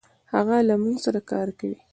[0.33, 1.79] هغه له مونږ سره کار کوي.